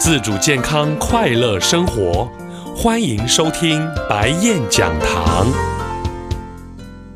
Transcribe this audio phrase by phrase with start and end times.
[0.00, 2.26] 自主健康快乐生活，
[2.74, 5.46] 欢迎收听白燕讲堂。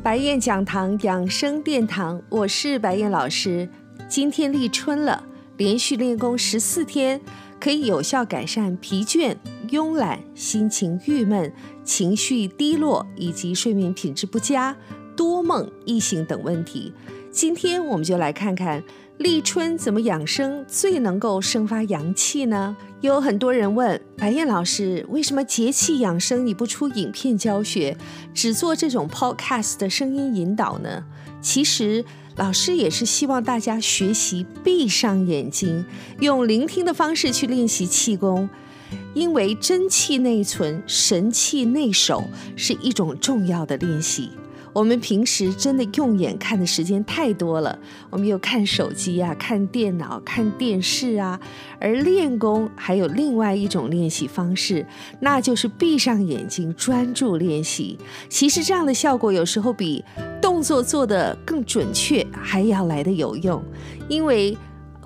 [0.03, 3.67] 白燕讲堂养生殿堂，我是白燕老师。
[4.07, 5.23] 今天立春了，
[5.57, 7.19] 连续练功十四天，
[7.59, 9.35] 可以有效改善疲倦、
[9.69, 11.51] 慵懒、心情郁闷、
[11.83, 14.77] 情绪低落以及睡眠品质不佳、
[15.17, 16.93] 多梦、易醒等问题。
[17.31, 18.83] 今天我们就来看看。
[19.17, 22.75] 立春怎么养生最能够生发阳气呢？
[22.99, 27.95] 有很多人问白燕老师，为什么节气养生你不出影片教学，
[28.33, 31.05] 只做这种 podcast 的声音引导呢？
[31.41, 32.03] 其实
[32.35, 35.85] 老师也是希望大家学习闭上眼睛，
[36.19, 38.49] 用聆听的方式去练习气功，
[39.13, 42.25] 因为真气内存，神气内守
[42.57, 44.31] 是一种重要的练习。
[44.75, 47.79] 我们平时真的用眼看的时间太多了，
[48.09, 51.39] 我们又看手机啊，看电脑，看电视啊。
[51.79, 54.85] 而练功还有另外一种练习方式，
[55.21, 57.97] 那就是闭上眼睛专注练习。
[58.27, 60.03] 其实这样的效果有时候比
[60.41, 63.63] 动作做得更准确还要来得有用，
[64.09, 64.57] 因为。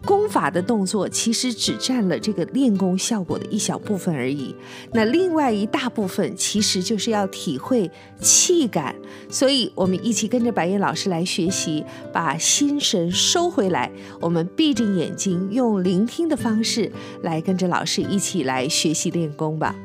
[0.05, 4.55] 功法的动作其实只占了这个练功效果的一小部分而已，
[4.93, 7.89] 那另外一大部分其实就是要体会
[8.19, 8.95] 气感，
[9.29, 11.83] 所以我们一起跟着白岩老师来学习，
[12.13, 19.75] 把心神收回来，我们闭着眼睛，用聆听的方式来跟着老师一起来学习练功吧。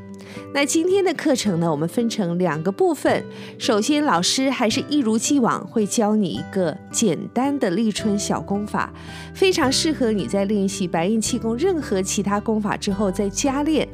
[0.52, 3.24] 那今天的课程呢，我们分成两个部分。
[3.58, 8.92] 首先，老师还是一如既往会教你一个简单的立春小功法，
[9.34, 13.88] 非常适合你在练习白燕气功任何其他功法之后再加练。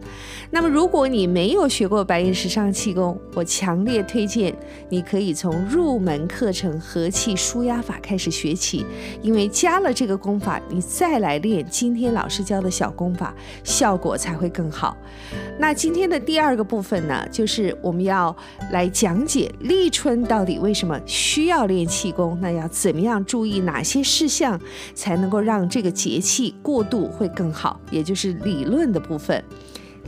[0.51, 4.55] 那么，如果你没有学过白燕时尚气功，我强烈推荐
[4.89, 8.85] 你可以从入门课程和气舒压法开始学起，
[9.23, 14.97] 因为加了这个功法，你再来练今天老师教的小功法，效果才会更好。
[15.59, 18.35] 那今天的第二个部分呢，就是我们要
[18.71, 24.57] 来讲解立春到底为什么需要练气功，那要怎么样注意哪些事项，
[24.95, 29.43] 才能够让这个节气过渡会更好，也就是理论的部分。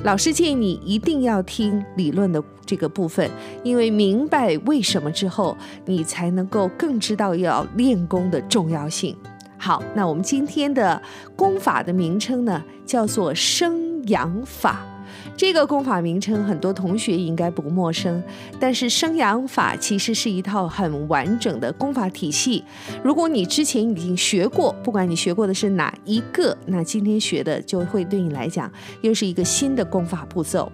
[0.05, 3.29] 老师建议你一定要听理论的这个部分，
[3.65, 9.17] 因为明白为什么之后，你才能够更知道要练功的重要性。
[9.59, 11.03] 好，那我们今天的
[11.35, 14.87] 功法的名称呢，叫做生阳法。
[15.37, 18.23] 这个功法名称很多同学应该不陌生，
[18.61, 22.63] 但是生阳法其实是一套很完整的功法体系。
[23.03, 28.71] 如果你之前已经学过，不管你学过的是哪一个，那今天学的就会对你来讲
[29.01, 30.71] 又是一个新的功法步骤。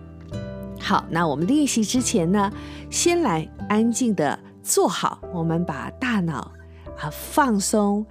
[0.80, 2.52] 好，那我们练习之前呢，
[2.90, 6.52] 先来安静的坐好，我们把大脑
[6.98, 8.04] 啊放松，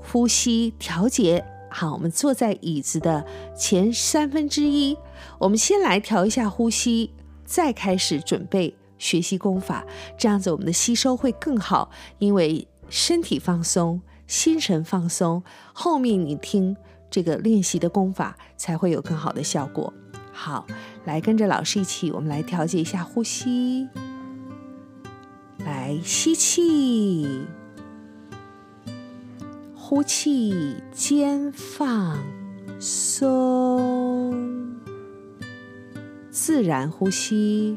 [0.00, 1.44] 呼吸调节。
[1.72, 3.24] 好，我们坐在椅子的
[3.56, 4.96] 前三分之一。
[5.38, 7.10] 我们先来调一下呼吸，
[7.44, 9.84] 再开始准备学习功法。
[10.18, 16.76] 这样子，我们的吸收会更好，因为身体放松，心神放松，后面你听
[17.10, 19.92] 这个练习的功法才会有更好的效果。
[20.32, 20.66] 好，
[21.04, 23.88] 来跟着老师一起，我们来调节一下呼吸。
[25.58, 27.61] 来吸气。
[29.84, 32.16] 呼气，肩放
[32.78, 34.32] 松，
[36.30, 37.76] 自然呼吸。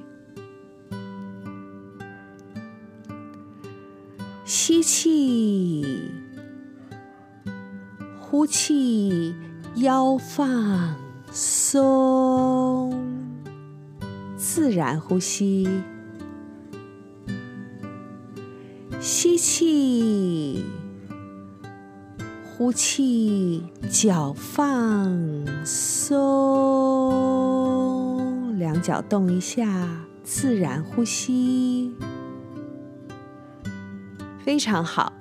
[4.45, 5.83] 吸气，
[8.19, 9.35] 呼气，
[9.77, 10.95] 腰放
[11.31, 13.03] 松，
[14.37, 15.67] 自然呼吸。
[19.01, 20.63] 吸气。
[22.57, 25.13] 呼气，脚放
[25.65, 26.17] 松，
[28.57, 29.89] 两脚动一下，
[30.23, 31.93] 自然呼吸，
[34.45, 35.11] 非常好。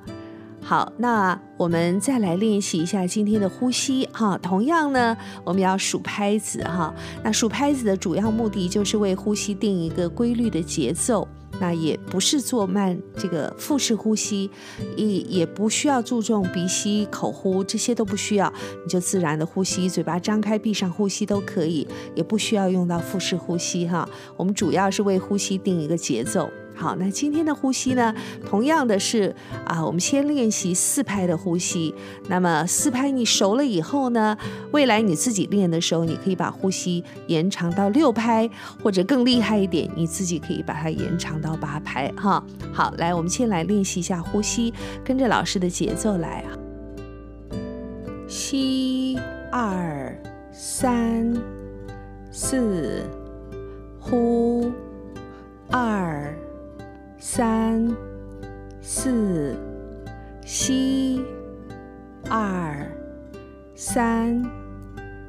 [0.62, 4.39] 好，那我们再来练习一下今天的呼吸哈。
[4.39, 6.95] 同样呢，我们要数拍子哈。
[7.25, 11.27] 那数拍子的主要目的就是为呼吸定一个规律的节奏。
[11.60, 14.51] 那也不是做慢这个腹式呼吸，
[14.97, 18.53] 也也不需要注重鼻吸口呼，这些都不需要，
[18.84, 24.09] 你就自然的呼吸，嘴巴张开闭上呼吸都可以，也不需要用到腹式呼吸哈。
[24.36, 26.51] 我们主要是为呼吸定一个节奏。
[26.74, 29.34] 好，那今天的呼吸呢，同样的是
[29.65, 31.94] 啊，我们先练习四拍的呼吸。
[32.28, 34.36] 那么四拍你熟了以后呢，
[34.72, 38.50] 未来你自己练的时候，你可以把呼吸延长到六拍，
[38.82, 42.44] 或者更厉害一点，你自己可以把它延长到八拍哈。
[42.72, 44.74] 好，来，我们先来练习一下呼吸，
[45.04, 46.50] 跟着老师的节奏来啊，
[48.27, 49.16] 吸
[49.53, 50.12] 二
[50.53, 51.32] 三、
[52.32, 53.03] 四、
[54.00, 54.43] 呼，
[57.36, 57.84] 三、
[58.81, 59.57] 四，
[60.47, 61.21] 吸，
[62.31, 62.86] 二、
[63.75, 64.41] 三、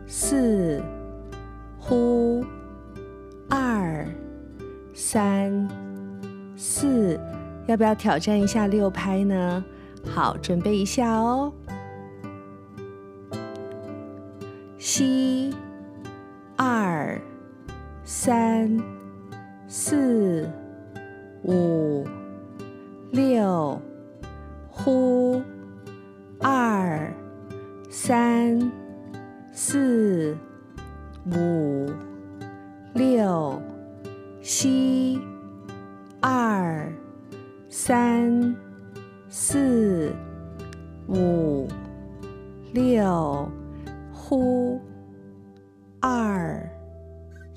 [0.05, 0.79] 四，
[1.79, 2.45] 呼，
[3.49, 4.05] 二、
[4.93, 5.67] 三、
[6.55, 7.19] 四，
[7.65, 9.65] 要不要挑战一下六拍呢？
[10.05, 11.51] 好，准备一下哦。
[14.77, 15.55] 吸，
[16.55, 17.19] 二、
[18.03, 18.79] 三、
[19.67, 20.47] 四、
[21.41, 21.84] 五、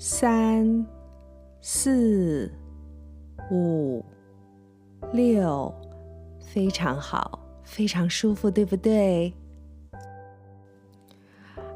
[0.01, 0.87] 三、
[1.59, 2.49] 四、
[3.51, 4.01] 五、
[5.11, 5.75] 六，
[6.39, 9.33] 非常好，非常舒服，对不对？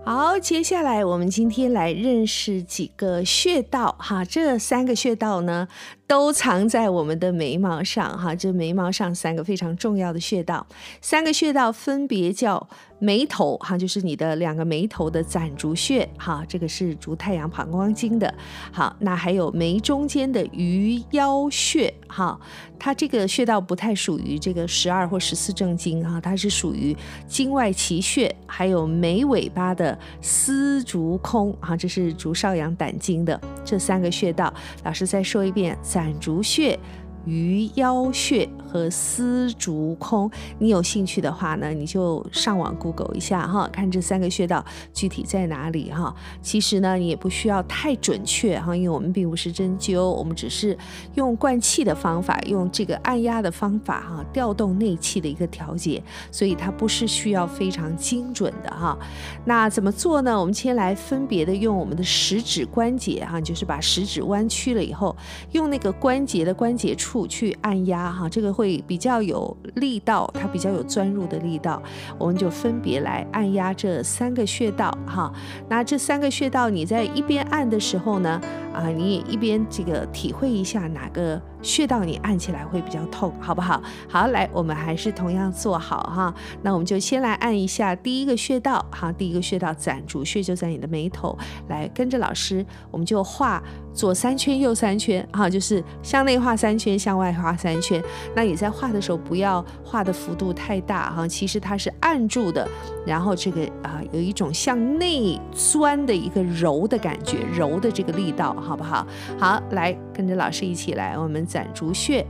[0.05, 5.67] 好，接下来我们今天来认识几个穴道哈，这三个穴道呢，
[6.05, 10.65] 都藏在我们的眉毛上哈，这眉毛上三个非常重要的穴道，
[11.01, 12.67] 三个穴道分别叫
[12.99, 18.31] 眉头哈，就是你的两个眉头的攒竹穴哈，这个是足太阳膀胱经的。
[18.71, 22.39] 好，那还有眉中间的鱼腰穴哈。
[22.79, 26.95] 它这个穴道不太属于这个十二或十四正经哈，它是属于
[27.25, 34.53] 经外奇穴，还有眉尾巴的丝竹空哈，这是足少阳胆经的这三个穴道。
[34.83, 36.79] 老师再说一遍：攒竹穴。
[37.25, 40.29] 鱼腰穴和丝竹空，
[40.59, 46.13] 你有兴趣的话呢，你就上网 Google 一下哈，看这三个穴道具体在哪里哈。
[46.41, 50.77] 其实呢，你也不需要太准确哈，因为我们并不是针灸，我们只是
[51.15, 58.97] 用灌气的方法，用这个按压的方法哈，调动内气的一个调节，所以它不是需要非常精准的哈。
[59.45, 60.37] 那怎么做呢？
[60.37, 65.15] 我们先来分别的用我们的食指关节哈，就是把食指弯曲了以后，
[65.51, 67.12] 用那个关节的关节处。
[67.13, 71.79] 处去按压哈，这个会比较有力道，它比较有钻入的力道，
[72.17, 75.31] 我们就分别来按压这三个穴道哈。
[75.69, 78.41] 那这三个穴道你在一边按的时候呢，
[78.73, 83.81] 啊，你也一边这个体会一下哪个穴道你按起来会比较痛，好不好？
[84.09, 86.33] 好，来，我们还是同样做好哈。
[86.63, 91.37] 那我们就先来按一下第一个穴道哈，第一个穴道攒竹穴就在你的眉头，
[91.69, 93.61] 来跟着老师，我们就画
[93.93, 98.03] 左三圈右三圈哈，就是向内画三圈，向外画三圈。
[98.35, 102.67] 那你在画的时候不要画的幅度太大哈，其实它是按住的，
[103.05, 108.55] 然后这个啊有一种向内钻的一个揉的感觉，揉的这个力道。
[108.63, 109.05] 好不好？
[109.37, 112.25] 好，来跟着老师一起来，我们攒竹穴，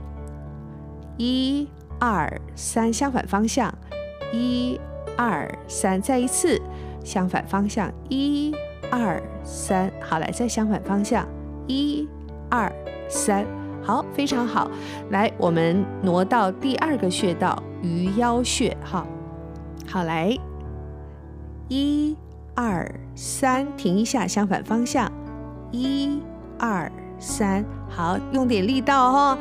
[1.16, 1.68] 一
[2.00, 3.72] 二三，相反方向，
[4.32, 4.80] 一
[5.16, 6.60] 二三，再一次。
[7.04, 8.54] 相反方向，一
[8.90, 11.28] 二三，好，来再相反方向，
[11.66, 12.08] 一
[12.48, 12.72] 二
[13.10, 13.44] 三，
[13.82, 14.70] 好，非常好。
[15.10, 19.06] 来，我们挪到第二个穴道鱼腰穴，好，
[19.86, 20.34] 好，来，
[21.68, 22.16] 一
[22.54, 25.12] 二三，停一下，相反方向。
[25.74, 26.22] 一、
[26.56, 29.38] 二、三，好，用点力道哈。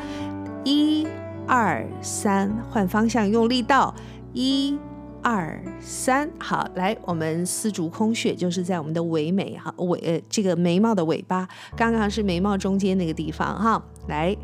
[0.64, 1.06] 一、
[1.46, 3.94] 二、三，换方向，用力道。
[4.34, 4.76] 一、
[5.22, 11.48] 二、三，好，来，我们丝竹空穴就是在我们的尾眉哈，尾呃这个眉毛的尾巴，
[11.78, 14.36] 刚刚是眉毛中间那个地方哈，来。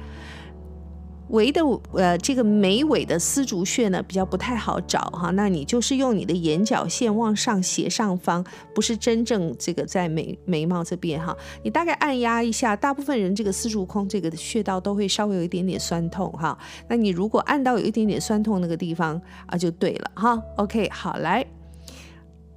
[1.29, 1.61] 尾的
[1.93, 8.43] 呃，这个眉尾的丝竹穴呢，比较不太好找哈，那你就是用你的眼角线往上斜上方，
[8.73, 16.57] 不是真正这个在眉眉毛这边哈，你大概按压一下，大部分人这个丝竹空这个穴道都会稍微有一点点酸痛哈，
[16.87, 21.45] 那你如果按到有一点点酸痛那个地方啊，就对了哈，OK 好，来，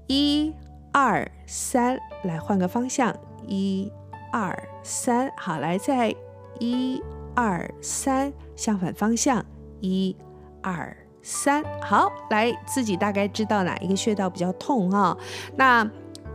[0.06, 0.52] 一
[0.92, 3.14] 二三，来换个方向，
[3.46, 3.90] 一
[4.32, 6.14] 二三，好，来再
[6.58, 7.02] 一。
[7.34, 8.30] 二三，
[8.62, 9.44] 相反方向，
[9.80, 10.14] 一、
[10.60, 15.18] 二、三，好，来，自己大概知道哪一个穴道比较痛哈、
[15.56, 15.84] 那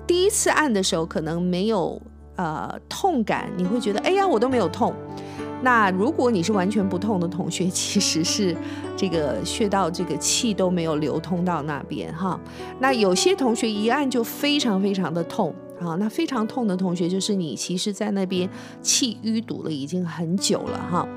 [0.05, 2.01] 第一次按的时候可能没有
[2.35, 4.93] 呃痛感，你会觉得哎呀我都没有痛。
[5.61, 8.53] 那如果你是完全不痛的同学， 其实是
[8.97, 12.37] 这个穴道这个气都没有流通到那边哈。
[12.77, 15.55] 那有些同学一按就非常非常的痛。
[15.79, 18.49] 啊，那非常痛的同学，就是你其实，在那边
[18.81, 21.07] 气淤堵了已经很久了哈。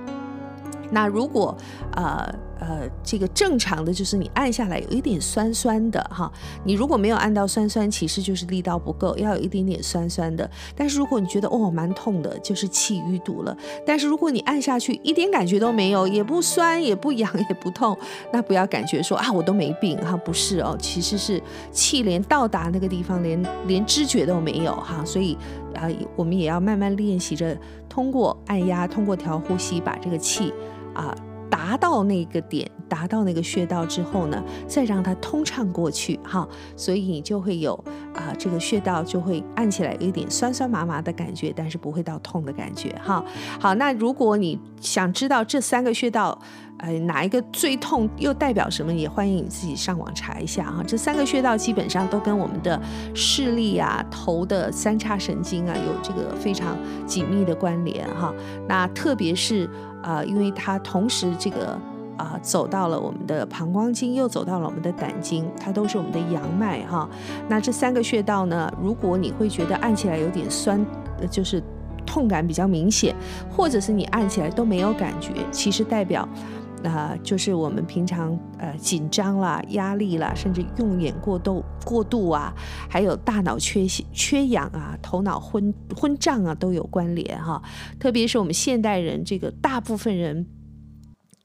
[0.91, 1.57] 那如果
[1.93, 6.31] 呃呃，这个正常的就是你按下来有一点酸酸的哈。
[6.63, 10.49] 你如果没有按到酸酸，其实就是力道不够，要有一点点酸酸的。
[10.77, 13.57] 但是如果你觉得哦蛮痛的，就是气淤堵了。
[13.87, 17.97] 但是如果你按下去一点感觉都没有，也不酸也不痒也不痛，
[18.31, 21.43] 那不要感觉说啊我都没病哈，不是哦，其实是
[21.73, 25.03] 气连到达那个地方连连知觉都没有哈。
[25.03, 25.35] 所以
[25.75, 27.57] 啊，我们也要慢慢练习着，
[27.89, 30.53] 通过按压，通过调呼吸，把这个气
[31.01, 31.15] 啊。
[31.51, 37.75] 达到那个点，达到那个穴道之后呢，再让它通畅过去，哈，所以你就会有
[38.15, 43.23] 啊、这个穴道就会按起来有一点酸酸麻麻的感觉，但是不会到痛的感觉，哈。
[43.59, 46.39] 好，那如果你想知道这三个穴道，
[46.79, 50.85] 呃，哪一个最痛，又代表什么，也欢迎你自己上网查一下，哈。
[50.87, 52.81] 这三个穴道基本上都跟我们的
[53.13, 58.33] 视力啊、头的三叉神经啊有这个非常紧密的关联，哈。
[58.69, 59.69] 那特别是。
[60.03, 61.79] 啊、因为它同时这个
[62.17, 67.09] 啊、走到了我们的膀胱经，又走到了我们的胆经，它都是我们的阳脉哈。
[67.49, 70.85] 那这三个穴道呢，如果你会觉得按起来有点酸，
[71.31, 71.63] 就是
[72.05, 73.15] 痛感比较明显，
[73.51, 76.29] 或者是你按起来都没有感觉，其实代表。
[76.85, 82.55] 啊、就是我们平常呃紧张啦、压力啦，甚至用眼过度过度啊，
[82.89, 87.63] 还有大脑缺血缺氧啊、头脑昏昏胀啊，都有关联哈。
[87.99, 90.47] 特别是我们现代人，这个大部分人。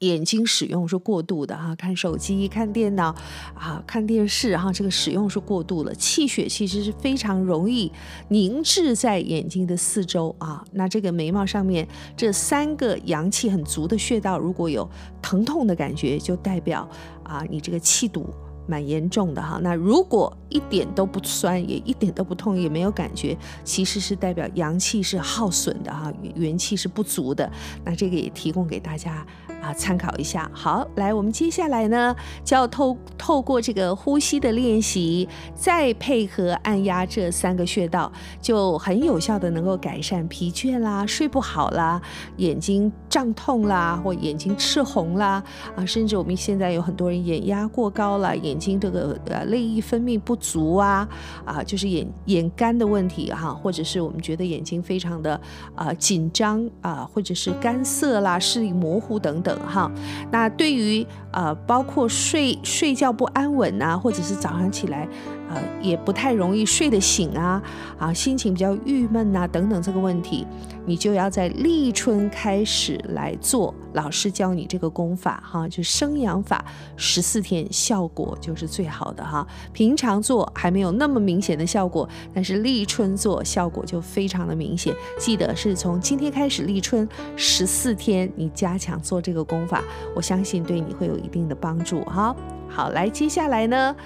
[0.00, 3.14] 眼睛使用是过度的哈，看手机、看电脑
[3.54, 5.94] 啊、看电视哈，这个使用是过度了。
[5.94, 7.90] 气血其实是非常容易
[8.28, 10.64] 凝滞在眼睛的四周啊。
[10.72, 11.86] 那这个眉毛上面
[12.16, 14.88] 这三个阳气很足的穴道，如果有
[15.22, 16.88] 疼痛的感觉，就代表
[17.22, 18.28] 啊你这个气堵
[18.68, 19.58] 蛮严重的哈。
[19.62, 27.50] 那如果一点都不酸，也一点都不痛，也没有感觉，其实是代表阳气是耗损的哈，元气是不足的。
[27.84, 29.26] 那这个也提供给大家。
[29.66, 30.48] 啊，参考一下。
[30.52, 42.00] 好，来，我们接下来呢，就要透透过这个呼吸的练习，再配合按压这三个穴道，就很有效的能够改善疲倦啦、睡不好啦、
[42.36, 45.42] 眼睛胀痛啦或眼睛赤红啦
[45.74, 51.08] 啊，甚至我们现在有很多人眼压过高了，眼睛这个呃泪液分泌不足啊
[51.44, 55.40] 啊，就是眼眼干的问题哈、或者是我们觉得眼睛非常的
[55.74, 59.55] 啊紧张啊，或者是干涩啦、视力模糊等等。
[59.60, 59.90] 哈，
[60.30, 65.06] 那对于呃，包括睡睡觉不安稳啊，或者是早上起来
[65.48, 67.62] 呃也不太容易睡得醒啊，
[67.98, 70.46] 啊心情比较郁闷啊等等这个问题，
[70.84, 73.74] 你就要在立春开始来做。
[73.92, 76.62] 老师教你这个功法哈，就生阳法，
[76.96, 79.46] 十四天效果就是最好的哈。
[79.72, 84.94] 平常做还没有那么明显的效果，但是立春做效果就非常的明显。
[85.18, 89.82] 记得是从今天开始立春十四天，你加强做这个功法，
[90.14, 92.36] 我相信对你会有一定的帮助哈。
[92.68, 93.96] 好，来接下来呢，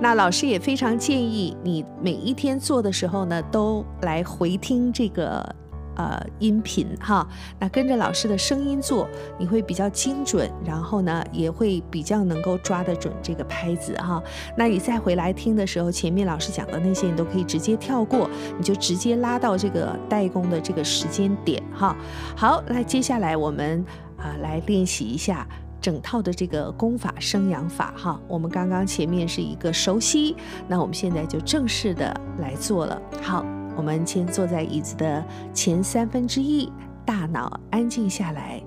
[0.00, 5.54] 那老师也非常建议你每一天做的时候呢，都来回听这个。
[5.98, 7.26] 呃，音频哈，
[7.58, 14.22] 那跟着老师的声音做，你会比较精准，然后呢，也会比较能够抓得准这个拍子哈。
[14.58, 21.96] 那你再回来听的时候，前面老师讲的那些你都可以直接跳过，你就直接拉到这个带功的这个时间点哈。
[22.36, 23.82] 好，那接下来我们
[24.18, 25.48] 啊、来练习一下
[25.86, 28.20] 整套的这个功法生阳法哈。
[28.26, 30.34] 我们刚刚前面是一个熟悉，
[30.66, 33.00] 那我们现在就正式的来做了。
[33.22, 33.46] 好。
[33.76, 36.72] 我们先坐在椅子的前三分之一，
[37.04, 38.58] 大脑安静下来，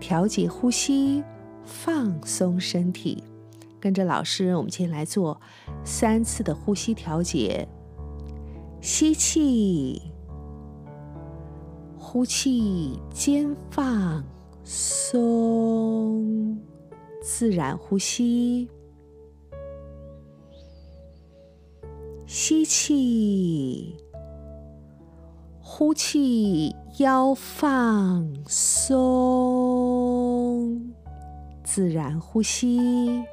[0.00, 1.22] 调节呼吸，
[1.66, 3.22] 放松身体。
[3.78, 5.38] 跟着老师，我们先来做
[5.84, 7.68] 三次的呼吸调节。
[8.80, 10.00] 吸气，
[11.98, 14.24] 呼气，肩放
[14.70, 16.60] 松，
[17.22, 18.68] 自然呼吸。
[22.26, 23.96] 吸气。
[25.62, 28.92] 呼气，腰放松，
[31.64, 33.24] 自然呼吸。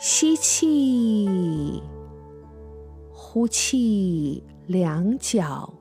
[0.00, 1.80] 吸气，
[3.12, 5.72] 呼气，两脚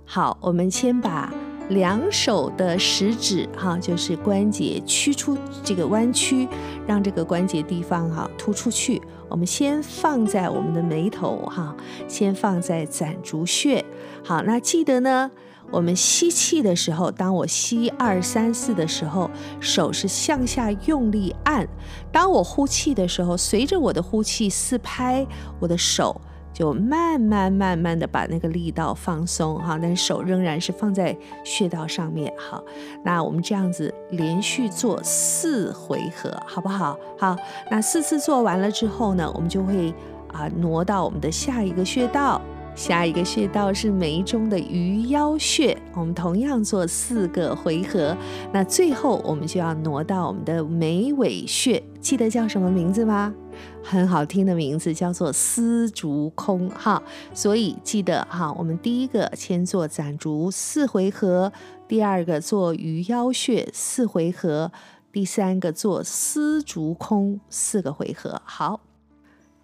[0.06, 1.34] 好，我们先把。
[1.70, 6.48] 两手的食指哈，就是关节屈出这个弯曲，
[6.86, 9.02] 让这个关节地方哈突出去。
[9.28, 11.76] 我们先放在我们的眉头哈，
[12.08, 13.84] 先放在攒竹穴。
[14.24, 15.32] 好，那记得呢，
[15.76, 19.30] 我们吸气的时候，当我吸二三四的时候，
[19.60, 21.66] 手是向下用力按；
[22.14, 25.28] 当我呼气的时候，随着我的呼气四拍，
[25.60, 26.22] 我的手
[26.54, 31.14] 就慢慢慢慢的把那个力道放松哈，但是手仍然是放在
[31.44, 32.34] 穴道上面。
[32.38, 32.64] 好，
[33.04, 36.98] 那我们这样子连续做四回合，好不好？
[37.20, 37.36] 好，
[37.70, 39.94] 那四次做完了之后呢，我们就会
[40.32, 42.40] 啊挪到我们的下一个穴道。
[42.76, 48.16] 下一个穴道是眉中的鱼腰穴，我们同样做四个回合。
[48.52, 53.34] 那最后我们就要挪到我们的眉尾穴，记得叫什么名字吗？
[53.82, 57.02] 很好听的名字，叫做丝竹空哈。
[57.34, 61.54] 所以记得哈，我们第一个先做攒竹四回合，
[61.88, 64.72] 第二个做鱼腰穴四回合，
[65.14, 68.42] 第三个做丝竹空四个回合。
[68.44, 68.82] 好。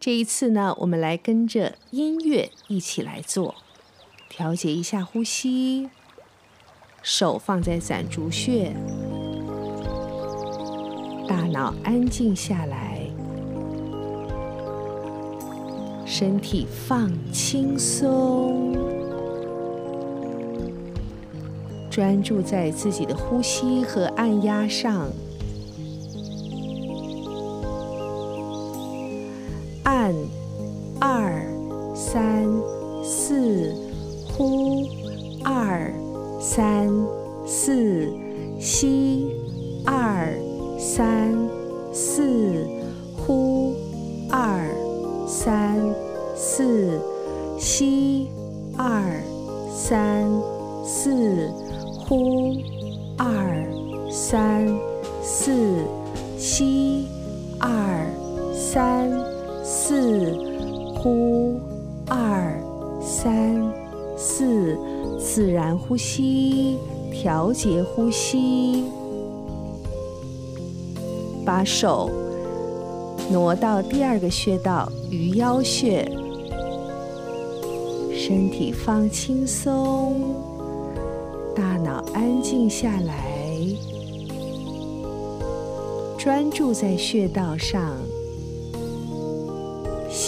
[0.02, 3.54] 这一次呢，我们来跟着音乐一起来做，
[4.28, 5.92] 调节一下呼吸，
[7.04, 8.74] 手放在攒竹穴，
[11.28, 13.00] 大脑安静下来，
[16.04, 18.76] 身体放轻松，
[21.92, 25.12] 专注在自己的呼吸和按压上。
[29.84, 30.14] 按
[31.00, 31.44] 二
[31.96, 32.48] 三
[33.04, 33.74] 四，
[34.38, 34.88] 呼
[35.44, 35.92] 二
[36.40, 36.90] 三
[37.46, 38.08] 四，
[38.60, 39.32] 吸
[39.86, 40.28] 二
[40.78, 41.34] 三
[41.92, 42.24] 四，
[43.18, 43.74] 呼
[44.30, 44.64] 二
[45.28, 45.80] 三
[46.36, 47.00] 四，
[47.60, 48.30] 吸
[48.78, 49.02] 二
[49.74, 50.30] 三
[50.86, 51.50] 四，
[52.08, 52.56] 呼
[53.18, 54.68] 二三
[55.24, 55.52] 四，
[56.38, 57.08] 吸
[57.60, 58.06] 二
[58.54, 59.31] 三。
[59.74, 60.36] 四，
[60.98, 61.58] 呼，
[62.06, 62.62] 二，
[63.02, 63.58] 三，
[64.18, 64.78] 四，
[65.18, 66.78] 自然呼吸，
[67.10, 68.84] 调节呼吸，
[71.46, 72.10] 把手
[73.32, 76.04] 挪到第二个穴道鱼腰穴，
[78.14, 80.36] 身体放轻松，
[81.56, 83.66] 大脑安静下来，
[86.18, 87.96] 专注在穴道上。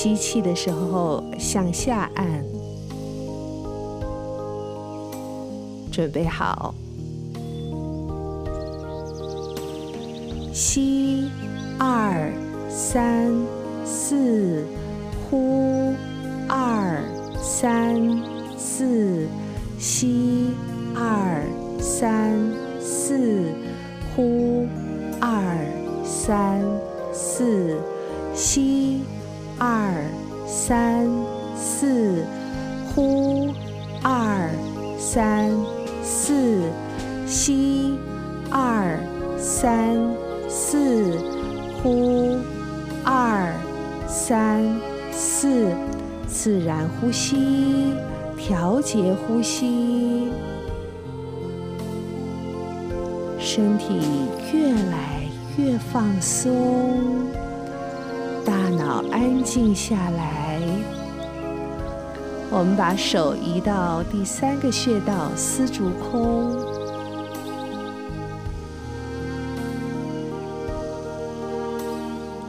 [0.04, 2.44] 吸气的时候向下按，
[5.90, 6.76] 准备好，
[10.52, 11.32] 吸
[11.80, 12.30] 二
[12.70, 13.32] 三
[13.86, 14.66] 四，
[15.30, 15.94] 呼
[16.50, 17.02] 二
[17.42, 17.96] 三
[18.58, 19.26] 四，
[19.80, 20.50] 吸
[20.94, 21.42] 二
[21.80, 22.38] 三
[22.82, 23.46] 四，
[24.14, 24.68] 呼
[25.22, 25.56] 二
[26.04, 26.62] 三
[27.14, 27.78] 四，
[28.36, 29.00] 吸。
[29.58, 29.94] 二
[30.46, 31.08] 三
[31.56, 32.24] 四，
[32.94, 33.54] 呼
[34.02, 34.50] 二
[34.98, 35.52] 三
[36.02, 36.62] 四，
[37.26, 37.98] 吸
[38.50, 39.00] 二
[39.38, 39.98] 三
[40.50, 41.18] 四，
[41.82, 42.38] 呼
[43.04, 43.54] 二
[44.08, 44.64] 三
[45.12, 45.70] 四，
[46.28, 47.94] 自然呼吸，
[48.38, 50.28] 调节呼吸，
[53.40, 54.00] 身体
[54.52, 55.24] 越来
[55.58, 57.43] 越放松。
[59.14, 60.60] 安静下来，
[62.50, 66.58] 我们把手移到第三个穴道丝竹空，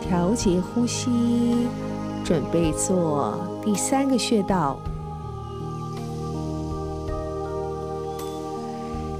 [0.00, 1.68] 调节呼吸，
[2.24, 4.78] 准备做第三个穴道，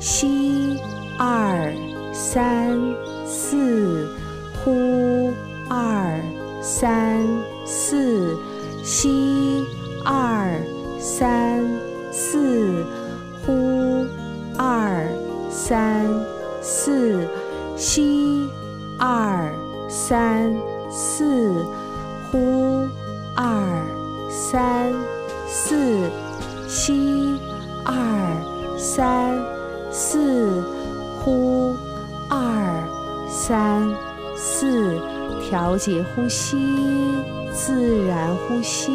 [0.01, 0.79] 吸
[1.19, 1.71] 二
[2.11, 2.81] 三
[3.27, 4.09] 四，
[4.65, 5.31] 呼
[5.69, 6.14] 二。
[6.77, 7.25] 三
[7.65, 8.37] 四，
[8.83, 9.65] 吸
[10.05, 10.61] 二
[10.99, 11.63] 三
[12.11, 12.74] 四，
[35.85, 36.57] 调节呼吸，
[37.53, 38.91] 自然呼吸，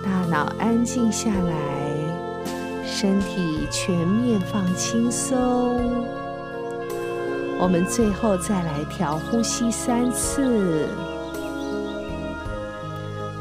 [0.00, 6.06] 大脑安静下来，身体全面放轻松。
[7.58, 10.86] 我们最后再来调呼吸三次，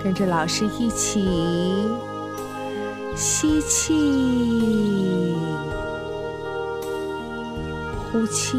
[0.03, 1.29] 跟着老师一起
[3.15, 5.36] 吸气，
[8.12, 8.58] 呼气，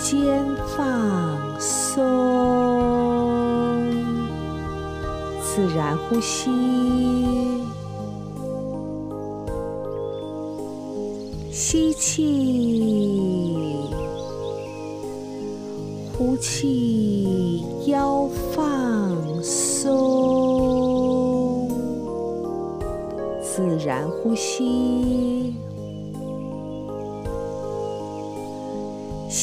[0.00, 0.44] 肩
[0.76, 1.38] 放。
[1.60, 2.04] 松，
[5.42, 6.48] 自然呼吸，
[11.50, 12.80] 吸气，
[16.16, 18.62] 呼气，腰放
[19.42, 19.90] 松，
[23.42, 25.37] 自然呼吸。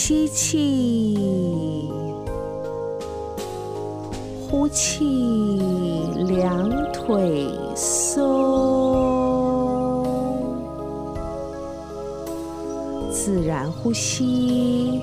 [0.07, 1.89] 吸气，
[4.47, 8.45] 呼气，两腿松。
[13.11, 15.01] 自然呼吸，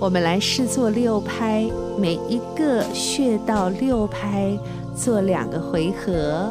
[0.00, 4.58] 我们来试做六拍，每一个穴道六拍，
[4.96, 6.50] 做两个回合。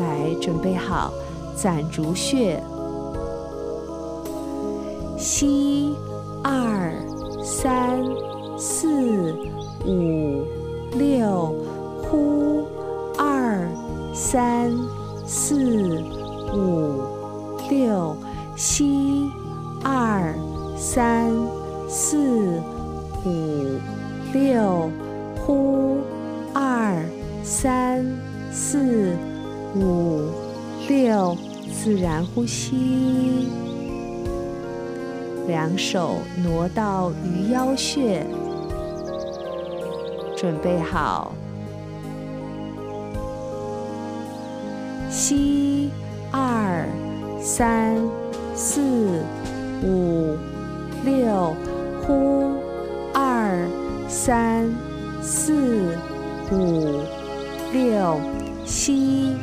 [0.00, 1.12] 来，准备好，
[1.54, 2.60] 攒竹穴，
[5.26, 5.92] 吸
[6.44, 6.94] 二
[7.42, 8.00] 三
[8.56, 9.34] 四
[9.84, 10.44] 五
[10.96, 11.52] 六，
[12.04, 12.64] 呼
[13.18, 13.68] 二
[14.14, 14.70] 三
[15.26, 16.00] 四
[16.54, 17.02] 五。
[17.68, 18.16] 六，
[18.54, 19.28] 吸
[19.82, 20.32] 二
[20.76, 21.32] 三
[21.88, 22.62] 四
[23.24, 23.80] 五
[24.32, 24.88] 六，
[25.44, 25.98] 呼
[26.54, 27.04] 二
[27.42, 28.06] 三
[28.52, 29.12] 四
[29.74, 30.30] 五
[30.88, 31.36] 六，
[31.74, 32.85] 自然呼吸。
[35.76, 38.24] 手挪到鱼腰穴，
[40.36, 41.32] 准备好，
[45.10, 45.90] 吸
[46.30, 46.86] 二。
[47.38, 47.96] 三、
[48.56, 48.80] 四、
[49.84, 50.36] 五、
[51.04, 51.54] 六，
[52.02, 52.56] 呼，
[53.14, 53.68] 二、
[54.08, 54.68] 三、
[55.22, 55.96] 四、
[56.50, 57.02] 五、
[57.72, 58.18] 六，
[58.64, 59.36] 吸，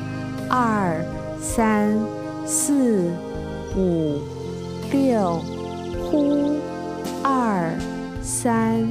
[0.49, 1.01] 二、
[1.39, 1.97] 三、
[2.45, 3.09] 四、
[3.77, 4.19] 五、
[4.91, 5.39] 六，
[6.13, 6.60] 呼，
[7.23, 7.76] 二、
[8.21, 8.88] 三、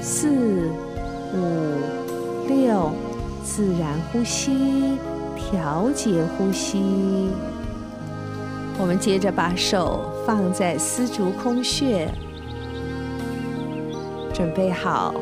[0.00, 0.70] 四、
[1.34, 2.90] 五、六，
[3.44, 4.96] 自然呼吸，
[5.36, 7.28] 调节呼吸。
[8.78, 12.08] 我们接着把手放在丝竹空穴，
[14.32, 15.12] 准备好，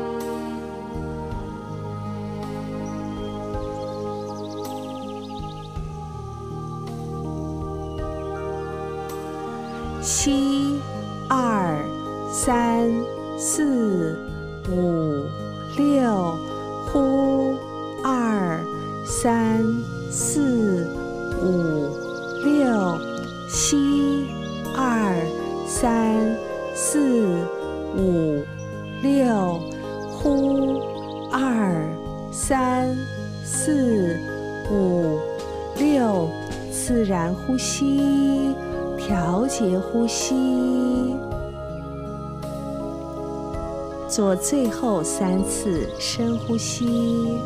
[44.21, 47.39] 做最后三次深呼吸，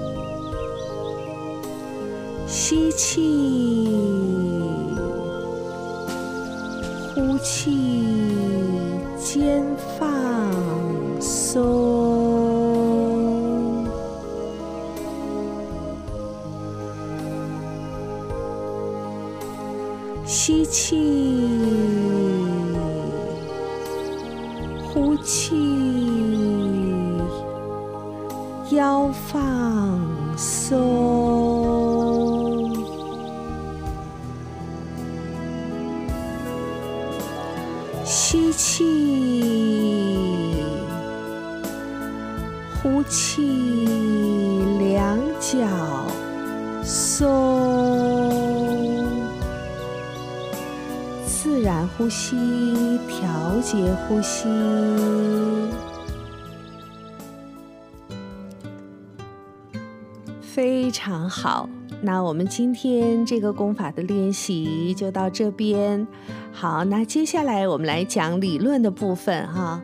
[2.46, 3.88] 吸气。
[7.16, 8.18] 呼气，
[9.18, 9.64] 肩
[9.98, 10.52] 放
[11.22, 11.64] 松，
[20.26, 21.48] 吸气，
[24.94, 25.75] 呼气，
[28.76, 30.00] 腰放
[30.38, 31.16] 松。
[38.04, 38.84] 吸气，
[42.84, 45.58] 呼气，两脚
[46.84, 47.26] 松，
[51.26, 53.26] 自然呼吸，调
[53.62, 54.50] 节呼吸，
[60.86, 61.68] 非常好。
[62.04, 66.08] 那我们今天这个功法的练习就到这边。
[66.52, 69.82] 好，那接下来我们来讲理论的部分哈。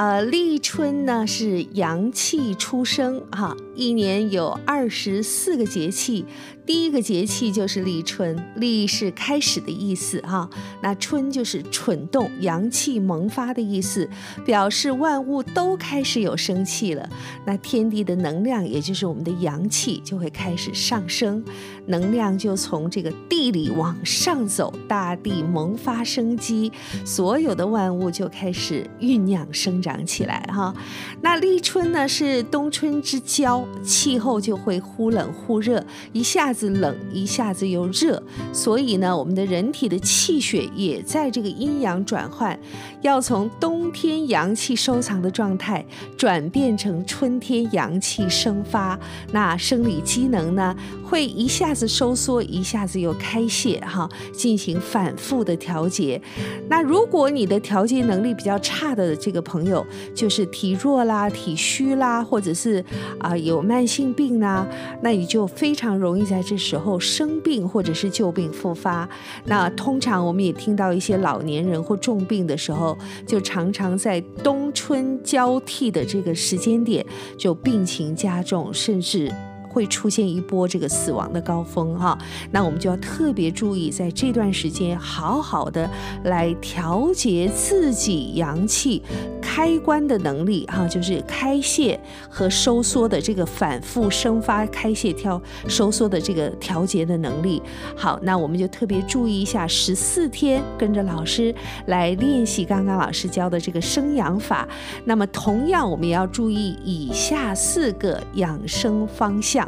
[0.00, 6.24] 呃，立春呢是阳气初生哈，一年有二十四个节气。
[6.64, 10.48] 第一个节气就是立春，立是开始的意思哈，
[10.80, 14.08] 那春就是蠢动，阳气萌发的意思，
[14.46, 17.06] 表示万物都开始有生气了。
[17.44, 21.44] 那天地的能量，也就是我们的阳气，就会开始上升，
[21.86, 26.70] 能量就从这个地里往上走，大地萌发生机，
[27.04, 30.74] 所有的万物就开始酝酿生长养起来哈。
[31.20, 36.70] 那立春呢是冬春之交，气候就会忽冷忽热，一下子。
[36.70, 38.22] 冷一下子又热，
[38.52, 42.56] 所以呢，我们的人体的气血也在这个阴阳转换，
[43.02, 45.84] 要从冬天阳气收藏的状态
[46.16, 48.98] 转变成春天阳气生发，
[49.32, 50.74] 那生理机能呢
[51.10, 56.22] 会一下子收缩，一下子又开泄，哈，进行反复的调节。
[56.68, 62.82] 那如果你的调节能力比较差的这个朋友，就是体弱啦、体虚啦，或者是
[63.18, 64.64] 啊、有慢性病啦，
[65.02, 69.08] 那你就非常容易在这时候生病或者是旧病复发。
[69.46, 72.96] 那通常我们也听到一些老年人或重病的时候，
[73.26, 77.04] 就常常在冬春交替的这个时间点
[77.36, 79.28] 就病情加重，甚至。
[79.70, 82.18] 会出现一波这个死亡的高峰哈，
[82.50, 85.88] 那我们就要特别注意，在这段时间好好的
[86.24, 89.00] 来调节自己阳气
[89.40, 97.62] 开关的能力哈，就是开泄和收缩的这个反复生发、开泄调收缩的这个调节的能力。
[97.96, 101.54] 好，那我们就特别注意一下，十四天跟着老师
[101.86, 104.66] 来练习刚刚老师教的这个生养法。
[105.04, 109.59] 那么同样，我们也要注意以下四个养生方向。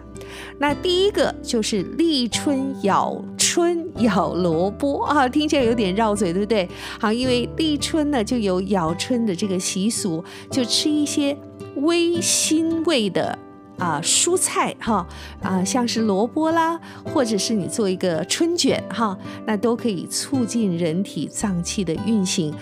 [0.58, 6.68] 那第一个就是立春咬春咬萝卜啊，听起来有点绕嘴，对不对？
[7.00, 11.36] 好，因为立春呢就有咬春的这个习俗，就吃一些
[11.76, 13.36] 微辛味的
[13.78, 15.06] 啊蔬菜哈
[15.42, 22.54] 啊，像是萝卜啦，或者是你做一个春卷哈，那都可以促进人体脏器的运行。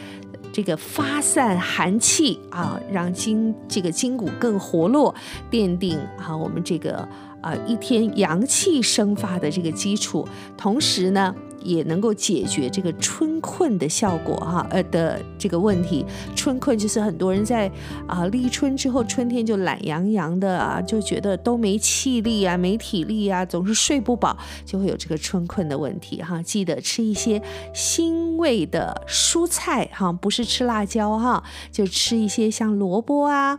[0.60, 5.14] 这个发散寒气啊，让筋这个筋骨更活络，
[5.50, 6.96] 奠定啊我们这个
[7.40, 11.34] 啊一天阳气生发的这个基础，同时呢。
[11.62, 16.04] 也能够解决这个春困的效果哈，呃的这个问题。
[16.34, 17.70] 春困就是很多人在
[18.06, 26.42] 啊立春之后，春天就懒洋洋的啊，就觉得都没气力啊，没体力啊，总是睡不饱，就会有这个春困的问题哈。
[26.42, 27.42] 记得吃一些
[27.74, 33.58] 辛味的蔬菜哈，不是吃辣椒哈，就吃一些像萝卜啊。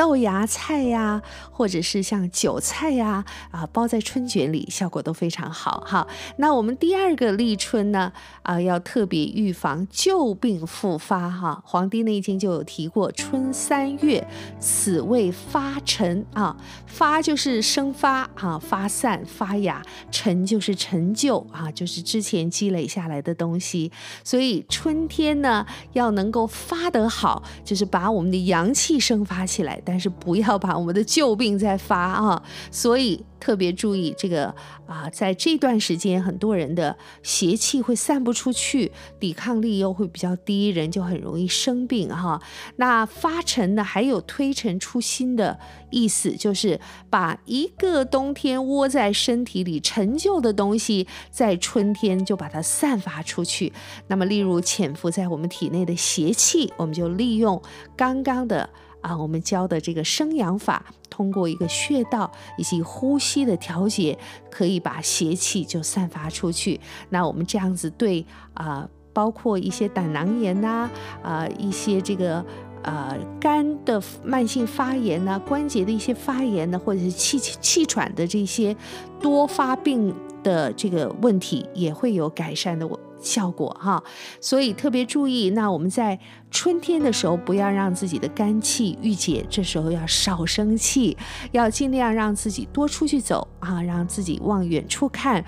[0.00, 6.06] 豆芽菜呀，或者是像韭菜呀，啊，包在春卷里，效果都非常好哈。
[6.36, 8.10] 那我们第二个立春呢，
[8.50, 11.62] 啊，要特别预防旧病复发哈。
[11.70, 14.26] 《黄帝内经》就有提过，春三月，
[14.58, 23.92] 此谓发陈啊，发就是生发啊，发散发芽，陈就是陈旧啊，就是之前积累下来的东西。
[24.24, 29.80] 所以春天呢，要能够发得好，就是把我们的阳气生发起来。
[29.84, 32.42] 但是不要把我们的旧病再发啊！
[32.72, 34.54] 所以特别注意这个
[34.86, 42.40] 啊，在这段时间，很多人的邪气会散不出去，抵抗力又会比较低，人就很容易生病哈。
[42.76, 45.58] 那发陈呢，还有推陈出新的
[45.90, 53.72] 意思，就是把一个冬天窝在身体里陈旧的东西，在春天就把它散发出去。
[54.08, 57.60] 那么，例如潜伏在我们体内的邪气，我们就利用
[57.96, 58.68] 刚刚的。
[59.00, 64.18] 啊，我们教的这个生养法，通过一个穴道以及呼吸的调节，
[64.50, 66.80] 可以把邪气就散发出去。
[67.08, 70.88] 那我们这样子对啊、包括一些胆囊炎呐，
[71.22, 72.44] 啊、一些这个
[72.82, 78.76] 呃肝的慢性发炎呐，关节的一些发炎呢，或者是气气喘的这些
[79.20, 82.88] 多发病的这个问题，也会有改善的。
[83.20, 84.02] 效果哈，
[84.40, 85.50] 所以特别注意。
[85.50, 86.18] 那我们在
[86.50, 91.16] 春天的时候，不要让自己的肝气郁结，这时候要少生气，
[91.52, 95.44] 要尽量让自己多出去走啊，让自己往远处看，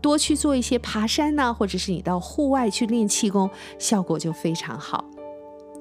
[0.00, 5.04] 多去做一些爬山呢，或者是你到户外去练气功，效果就非常好。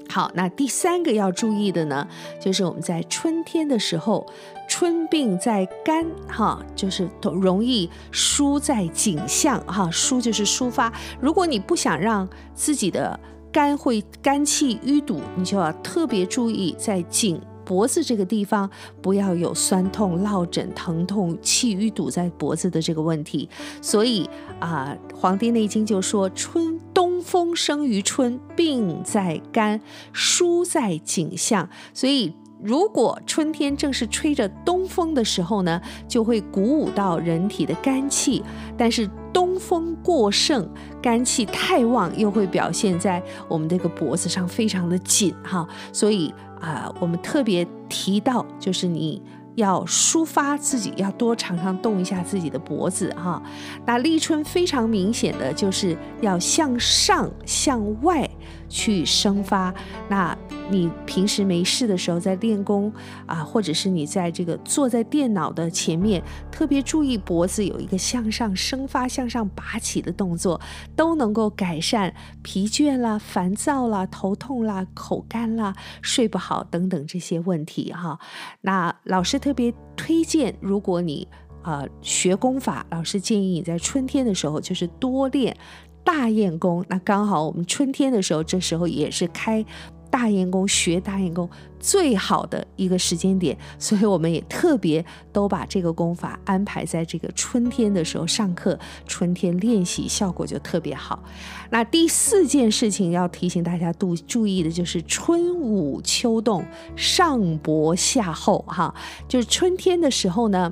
[0.09, 2.07] 好，那第三个要注意的呢，
[2.39, 4.27] 就是我们在春天的时候，
[4.75, 10.91] 春病在肝，哈，就是都容易疏在颈项，哈，疏就是抒发。
[11.21, 13.19] 如果你不想让自己的
[13.51, 17.39] 肝会肝气淤堵，你就要特别注意在颈。
[17.63, 23.47] 脖子这个地方不要有酸痛、落枕、疼痛、气淤堵在脖子的这个问题。
[23.79, 24.27] 所以
[24.59, 29.79] 啊，《黄帝内经》就说：“春东风生于春，病在肝，
[30.11, 32.33] 疏在颈项。”所以，
[32.63, 38.41] 如果春天正是吹着东风的时候呢，就会鼓舞到人体的肝气。
[38.77, 40.67] 但是东风过盛，
[41.01, 45.67] 肝气太旺，又会表现在我们这个脖子上，非常的紧哈。
[45.91, 46.33] 所以。
[46.63, 49.21] 啊、我们特别提到，就是你
[49.55, 53.41] 要抒发自己，要多常常动一下自己的脖子哈。
[53.85, 58.29] 那立春非常明显的就是要向上向外
[58.69, 59.73] 去生发。
[60.09, 60.35] 那
[60.69, 62.91] 你平时没事的时候在练功
[63.25, 70.59] 啊，或者是你在这个坐在电脑的前面，特别注意脖子有一个向上生发、向上拔起的动作，
[70.95, 78.17] 都能够改善疲倦啦、烦躁啦、头痛啦、口干啦、睡不好等等这些问题哈。
[78.61, 81.27] 那老师特别推荐，如果你
[81.63, 85.57] 啊、学功法，老师建议你在春天的时候就是多练
[86.01, 86.85] 大雁功。
[86.87, 89.65] 那刚好我们春天的时候，这时候也是开。
[90.13, 91.49] 大雁功学大雁功
[91.79, 101.23] 最好的一个时间点， 所以我们也特别都把这个功法安排在这个春天的时候上课，春天练习效果就特别好。
[101.71, 106.63] 那第四件事情要提醒大家注注意的就是春捂秋冻，
[106.95, 108.93] 上薄下厚哈，
[109.27, 110.71] 就是春天的时候呢。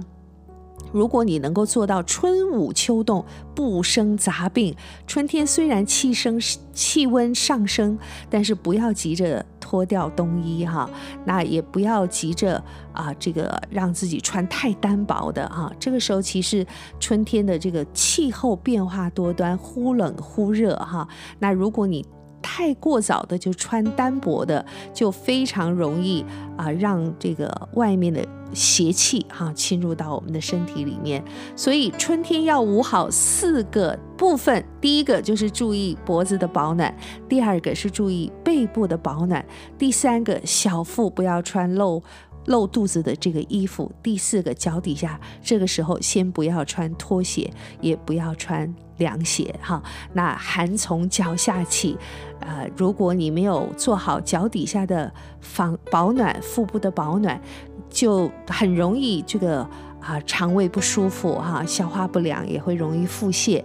[0.91, 3.25] 如果你能够做到春捂秋冻，
[3.56, 4.75] 不生杂病，
[5.08, 6.39] 春天虽然气升
[6.73, 7.97] 气温上升，
[8.30, 10.89] 但是不要急着脱掉冬衣哈，
[11.25, 12.62] 那也不要急着
[12.93, 15.71] 啊、这个让自己穿太单薄的哈。
[15.80, 16.65] 这个时候其实
[16.99, 21.08] 春天的这个气候变化多端，忽冷忽热哈。
[21.39, 22.06] 那如果你
[22.41, 26.25] 太过早的就穿单薄的，就非常容易
[26.58, 28.25] 啊、让这个外面的。
[28.54, 31.23] 邪气哈侵入到我们的身体里面，
[31.56, 34.62] 所以春天要捂好四个部分。
[34.82, 36.93] 第一个就是注意脖子的保暖，
[37.30, 39.45] 第二个是注意背部的保暖，
[39.77, 42.04] 第三个小腹不要穿露
[42.45, 49.82] 露肚子的这个衣服，第四个脚底下这个时候先不要穿拖鞋，也不要穿凉鞋哈。
[50.13, 51.97] 那寒从脚下起，
[52.39, 57.41] 呃，如果你没有做好脚底下的防保暖，腹部的保暖。
[57.89, 63.62] 就很容易这个啊肠胃不舒服哈，消化不良也会容易腹泻，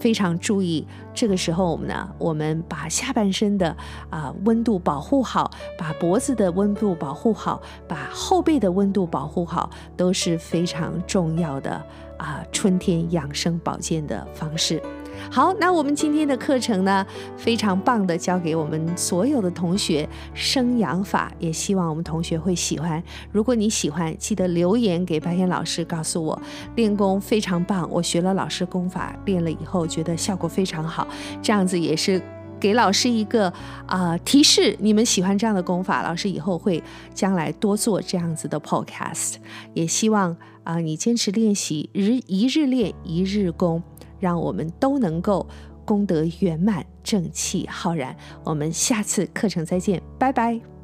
[0.00, 0.86] 非常注意。
[1.14, 3.76] 这个时候我们呢，我们把下半身的
[4.08, 11.80] 啊温度保护好，把脖子的温度保护好，把后背的温度保护好，都是非常重要的
[12.16, 14.82] 啊春天养生保健的方式。
[15.28, 17.04] 好，那我们今天的课程呢，
[17.36, 23.02] 非常棒的教给我们所有的同学生养法，也希望我们同学会喜欢。
[23.32, 26.40] 如果你喜欢，记得留言给白岩老师，告诉我
[26.76, 31.06] 练功非常棒，我学了老师功法，练了以后觉得效果非常好。
[31.42, 32.20] 这样子也是
[32.58, 33.52] 给老师一个
[33.86, 36.82] 啊、提示，你们喜欢这样的功法，老师以后会
[37.14, 39.36] 将来多做这样子的 podcast。
[39.74, 43.82] 也希望啊、你坚持练习，日一日练一日功。
[44.20, 45.46] 让我们都能够
[45.84, 48.14] 功德圆满，正气浩然。
[48.44, 50.79] 我们下次课程再见，拜拜。